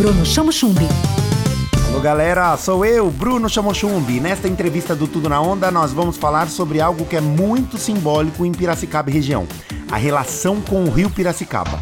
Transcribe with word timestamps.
Bruno 0.00 0.24
Chamo 0.24 0.50
Chumbi. 0.50 0.88
Alô 1.88 2.00
galera, 2.00 2.56
sou 2.56 2.86
eu, 2.86 3.10
Bruno 3.10 3.50
Chamochumbi. 3.50 4.18
Nesta 4.18 4.48
entrevista 4.48 4.96
do 4.96 5.06
Tudo 5.06 5.28
na 5.28 5.38
Onda, 5.42 5.70
nós 5.70 5.92
vamos 5.92 6.16
falar 6.16 6.48
sobre 6.48 6.80
algo 6.80 7.04
que 7.04 7.16
é 7.16 7.20
muito 7.20 7.76
simbólico 7.76 8.46
em 8.46 8.50
Piracicaba 8.50 9.10
região: 9.10 9.46
a 9.90 9.98
relação 9.98 10.58
com 10.62 10.84
o 10.84 10.90
rio 10.90 11.10
Piracicaba. 11.10 11.78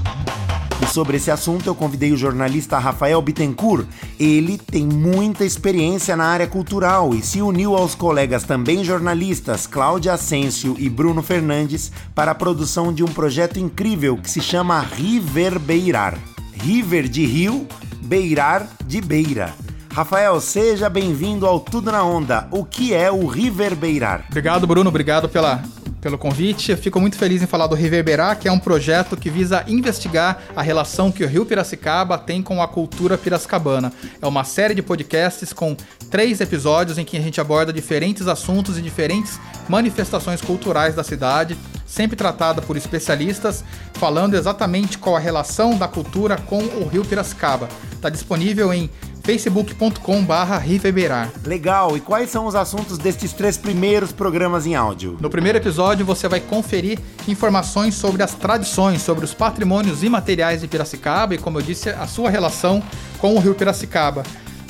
E 0.82 0.86
sobre 0.86 1.18
esse 1.18 1.30
assunto 1.30 1.68
eu 1.68 1.76
convidei 1.76 2.10
o 2.10 2.16
jornalista 2.16 2.76
Rafael 2.76 3.22
Bittencourt. 3.22 3.86
Ele 4.18 4.58
tem 4.58 4.84
muita 4.84 5.44
experiência 5.44 6.16
na 6.16 6.24
área 6.24 6.48
cultural 6.48 7.14
e 7.14 7.22
se 7.22 7.40
uniu 7.40 7.76
aos 7.76 7.94
colegas 7.94 8.42
também 8.42 8.82
jornalistas 8.82 9.64
Cláudia 9.64 10.14
Asensio 10.14 10.74
e 10.76 10.90
Bruno 10.90 11.22
Fernandes 11.22 11.92
para 12.16 12.32
a 12.32 12.34
produção 12.34 12.92
de 12.92 13.04
um 13.04 13.08
projeto 13.08 13.60
incrível 13.60 14.16
que 14.16 14.28
se 14.28 14.40
chama 14.40 14.80
Riverbeirar. 14.80 16.18
River 16.60 17.08
de 17.08 17.24
rio, 17.24 17.68
beirar 18.08 18.66
de 18.86 19.02
beira. 19.02 19.52
Rafael, 19.92 20.40
seja 20.40 20.88
bem-vindo 20.88 21.46
ao 21.46 21.60
Tudo 21.60 21.92
na 21.92 22.02
Onda. 22.02 22.48
O 22.50 22.64
que 22.64 22.94
é 22.94 23.12
o 23.12 23.26
Riverbeirar? 23.26 24.24
Obrigado, 24.30 24.66
Bruno. 24.66 24.88
Obrigado 24.88 25.28
pela, 25.28 25.62
pelo 26.00 26.16
convite. 26.16 26.70
Eu 26.70 26.78
fico 26.78 26.98
muito 26.98 27.18
feliz 27.18 27.42
em 27.42 27.46
falar 27.46 27.66
do 27.66 27.74
Riverberar, 27.74 28.38
que 28.38 28.48
é 28.48 28.52
um 28.52 28.58
projeto 28.58 29.14
que 29.14 29.28
visa 29.28 29.62
investigar 29.68 30.42
a 30.56 30.62
relação 30.62 31.12
que 31.12 31.22
o 31.22 31.28
Rio 31.28 31.44
Piracicaba 31.44 32.16
tem 32.16 32.42
com 32.42 32.62
a 32.62 32.68
cultura 32.68 33.18
piracicabana. 33.18 33.92
É 34.22 34.26
uma 34.26 34.42
série 34.42 34.74
de 34.74 34.80
podcasts 34.80 35.52
com 35.52 35.76
três 36.10 36.40
episódios 36.40 36.96
em 36.96 37.04
que 37.04 37.18
a 37.18 37.20
gente 37.20 37.42
aborda 37.42 37.74
diferentes 37.74 38.26
assuntos 38.26 38.78
e 38.78 38.82
diferentes 38.82 39.38
manifestações 39.68 40.40
culturais 40.40 40.94
da 40.94 41.04
cidade, 41.04 41.58
sempre 41.88 42.16
tratada 42.16 42.60
por 42.60 42.76
especialistas, 42.76 43.64
falando 43.94 44.34
exatamente 44.34 44.98
qual 44.98 45.16
a 45.16 45.18
relação 45.18 45.76
da 45.76 45.88
cultura 45.88 46.36
com 46.36 46.58
o 46.58 46.86
Rio 46.86 47.04
Piracicaba. 47.04 47.68
Está 47.92 48.10
disponível 48.10 48.72
em 48.72 48.90
facebook.com 49.24 50.22
barra 50.22 50.58
Riverbeirar. 50.58 51.30
Legal, 51.44 51.96
e 51.96 52.00
quais 52.00 52.30
são 52.30 52.46
os 52.46 52.54
assuntos 52.54 52.98
destes 52.98 53.32
três 53.32 53.56
primeiros 53.56 54.12
programas 54.12 54.66
em 54.66 54.74
áudio? 54.74 55.16
No 55.20 55.28
primeiro 55.28 55.58
episódio 55.58 56.04
você 56.04 56.28
vai 56.28 56.40
conferir 56.40 56.98
informações 57.26 57.94
sobre 57.94 58.22
as 58.22 58.34
tradições, 58.34 59.02
sobre 59.02 59.24
os 59.24 59.34
patrimônios 59.34 60.02
imateriais 60.02 60.60
de 60.60 60.68
Piracicaba 60.68 61.34
e, 61.34 61.38
como 61.38 61.58
eu 61.58 61.62
disse, 61.62 61.88
a 61.90 62.06
sua 62.06 62.30
relação 62.30 62.82
com 63.18 63.34
o 63.34 63.38
Rio 63.38 63.54
Piracicaba. 63.54 64.22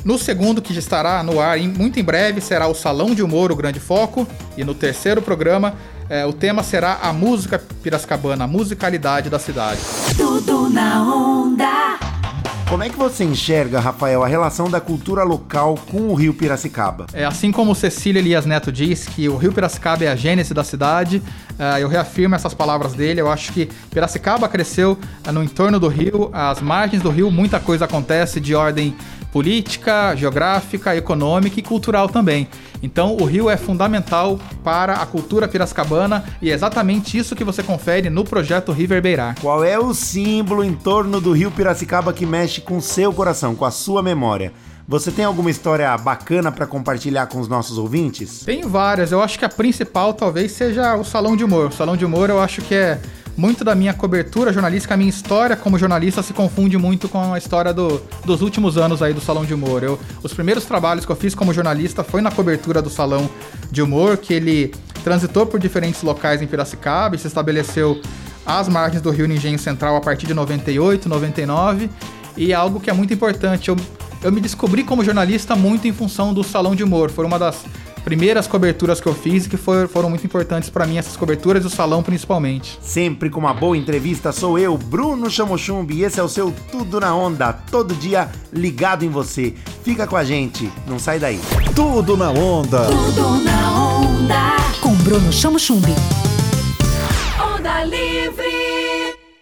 No 0.08 0.16
segundo, 0.16 0.62
que 0.62 0.72
já 0.72 0.78
estará 0.78 1.22
no 1.22 1.38
ar 1.38 1.58
em, 1.58 1.68
muito 1.68 2.00
em 2.00 2.02
breve, 2.02 2.40
será 2.40 2.66
o 2.66 2.74
Salão 2.74 3.14
de 3.14 3.22
Humor, 3.22 3.52
o 3.52 3.54
grande 3.54 3.78
foco. 3.78 4.26
E 4.56 4.64
no 4.64 4.72
terceiro 4.72 5.20
programa, 5.20 5.74
eh, 6.08 6.24
o 6.24 6.32
tema 6.32 6.62
será 6.62 7.00
a 7.02 7.12
música 7.12 7.62
piracicabana, 7.82 8.44
a 8.44 8.46
musicalidade 8.46 9.28
da 9.28 9.38
cidade. 9.38 9.82
Tudo 10.16 10.70
na 10.70 11.02
onda. 11.02 11.98
Como 12.70 12.82
é 12.82 12.88
que 12.88 12.96
você 12.96 13.24
enxerga, 13.24 13.80
Rafael, 13.80 14.22
a 14.22 14.26
relação 14.26 14.70
da 14.70 14.78
cultura 14.78 15.24
local 15.24 15.78
com 15.90 16.08
o 16.08 16.14
Rio 16.14 16.34
Piracicaba? 16.34 17.06
É, 17.14 17.24
assim 17.24 17.50
como 17.50 17.74
Cecília 17.74 18.20
Elias 18.20 18.44
Neto 18.44 18.70
diz 18.70 19.06
que 19.06 19.26
o 19.26 19.38
Rio 19.38 19.52
Piracicaba 19.52 20.04
é 20.04 20.08
a 20.08 20.14
gênese 20.14 20.52
da 20.52 20.62
cidade, 20.62 21.22
eh, 21.58 21.82
eu 21.82 21.88
reafirmo 21.88 22.34
essas 22.34 22.52
palavras 22.52 22.92
dele. 22.92 23.22
Eu 23.22 23.30
acho 23.30 23.52
que 23.52 23.70
Piracicaba 23.90 24.48
cresceu 24.48 24.98
eh, 25.26 25.32
no 25.32 25.42
entorno 25.42 25.80
do 25.80 25.88
rio, 25.88 26.28
às 26.30 26.60
margens 26.60 27.02
do 27.02 27.08
rio, 27.08 27.30
muita 27.30 27.58
coisa 27.58 27.86
acontece 27.86 28.38
de 28.38 28.54
ordem 28.54 28.94
política, 29.32 30.14
geográfica, 30.16 30.96
econômica 30.96 31.58
e 31.60 31.62
cultural 31.62 32.08
também. 32.08 32.48
Então, 32.82 33.16
o 33.16 33.24
rio 33.24 33.50
é 33.50 33.56
fundamental 33.56 34.38
para 34.62 34.94
a 34.94 35.06
cultura 35.06 35.48
piracicabana 35.48 36.24
e 36.40 36.50
é 36.50 36.54
exatamente 36.54 37.18
isso 37.18 37.34
que 37.34 37.44
você 37.44 37.62
confere 37.62 38.08
no 38.08 38.24
projeto 38.24 38.72
Riverbeirar. 38.72 39.36
Qual 39.40 39.64
é 39.64 39.78
o 39.78 39.92
símbolo 39.92 40.62
em 40.64 40.72
torno 40.72 41.20
do 41.20 41.32
Rio 41.32 41.50
Piracicaba 41.50 42.12
que 42.12 42.24
mexe 42.24 42.60
com 42.60 42.80
seu 42.80 43.12
coração, 43.12 43.54
com 43.54 43.64
a 43.64 43.70
sua 43.70 44.02
memória? 44.02 44.52
Você 44.86 45.10
tem 45.10 45.22
alguma 45.22 45.50
história 45.50 45.94
bacana 45.98 46.50
para 46.50 46.66
compartilhar 46.66 47.26
com 47.26 47.38
os 47.40 47.46
nossos 47.46 47.76
ouvintes? 47.76 48.42
Tem 48.46 48.62
várias, 48.62 49.12
eu 49.12 49.20
acho 49.22 49.38
que 49.38 49.44
a 49.44 49.48
principal 49.48 50.14
talvez 50.14 50.52
seja 50.52 50.96
o 50.96 51.04
Salão 51.04 51.36
de 51.36 51.44
Humor. 51.44 51.66
O 51.66 51.72
Salão 51.72 51.94
de 51.94 52.06
Humor 52.06 52.30
eu 52.30 52.40
acho 52.40 52.62
que 52.62 52.74
é 52.74 52.98
muito 53.38 53.62
da 53.62 53.72
minha 53.72 53.94
cobertura 53.94 54.52
jornalística, 54.52 54.94
a 54.94 54.96
minha 54.96 55.08
história 55.08 55.54
como 55.54 55.78
jornalista 55.78 56.24
se 56.24 56.32
confunde 56.32 56.76
muito 56.76 57.08
com 57.08 57.32
a 57.32 57.38
história 57.38 57.72
do, 57.72 58.02
dos 58.24 58.42
últimos 58.42 58.76
anos 58.76 59.00
aí 59.00 59.14
do 59.14 59.20
Salão 59.20 59.44
de 59.44 59.54
Humor. 59.54 59.84
Eu, 59.84 59.96
os 60.24 60.34
primeiros 60.34 60.64
trabalhos 60.64 61.06
que 61.06 61.12
eu 61.12 61.14
fiz 61.14 61.36
como 61.36 61.54
jornalista 61.54 62.02
foi 62.02 62.20
na 62.20 62.32
cobertura 62.32 62.82
do 62.82 62.90
Salão 62.90 63.30
de 63.70 63.80
Humor, 63.80 64.16
que 64.16 64.34
ele 64.34 64.74
transitou 65.04 65.46
por 65.46 65.60
diferentes 65.60 66.02
locais 66.02 66.42
em 66.42 66.48
Piracicaba 66.48 67.14
e 67.14 67.18
se 67.20 67.28
estabeleceu 67.28 68.02
às 68.44 68.68
margens 68.68 69.00
do 69.00 69.10
Rio 69.10 69.30
Engenho 69.32 69.58
Central 69.58 69.94
a 69.94 70.00
partir 70.00 70.26
de 70.26 70.34
98, 70.34 71.08
99, 71.08 71.88
e 72.36 72.50
é 72.50 72.56
algo 72.56 72.80
que 72.80 72.90
é 72.90 72.92
muito 72.92 73.14
importante. 73.14 73.68
Eu, 73.68 73.76
eu 74.20 74.32
me 74.32 74.40
descobri 74.40 74.82
como 74.82 75.04
jornalista 75.04 75.54
muito 75.54 75.86
em 75.86 75.92
função 75.92 76.34
do 76.34 76.42
Salão 76.42 76.74
de 76.74 76.82
Humor. 76.82 77.08
Foi 77.08 77.24
uma 77.24 77.38
das 77.38 77.64
primeiras 78.04 78.46
coberturas 78.46 79.00
que 79.00 79.06
eu 79.06 79.14
fiz 79.14 79.46
e 79.46 79.48
que 79.48 79.56
foi, 79.56 79.86
foram 79.86 80.08
muito 80.10 80.24
importantes 80.24 80.70
para 80.70 80.86
mim 80.86 80.98
essas 80.98 81.16
coberturas 81.16 81.64
e 81.64 81.66
o 81.66 81.70
salão 81.70 82.02
principalmente. 82.02 82.78
Sempre 82.82 83.30
com 83.30 83.40
uma 83.40 83.54
boa 83.54 83.76
entrevista, 83.76 84.32
sou 84.32 84.58
eu, 84.58 84.76
Bruno 84.76 85.30
Chamochumbi, 85.30 85.98
e 85.98 86.04
esse 86.04 86.18
é 86.18 86.22
o 86.22 86.28
seu 86.28 86.52
Tudo 86.70 87.00
na 87.00 87.14
Onda, 87.14 87.52
todo 87.52 87.94
dia 87.94 88.28
ligado 88.52 89.04
em 89.04 89.08
você. 89.08 89.54
Fica 89.82 90.06
com 90.06 90.16
a 90.16 90.24
gente, 90.24 90.70
não 90.86 90.98
sai 90.98 91.18
daí. 91.18 91.40
Tudo 91.74 92.16
na 92.16 92.30
Onda. 92.30 92.86
Tudo 92.86 93.44
na 93.44 93.58
onda. 93.80 94.56
Com 94.80 94.94
Bruno 94.96 95.32
Chamo 95.32 95.58
Chumbi. 95.58 95.94
Onda 97.40 97.84
Livre. 97.84 98.67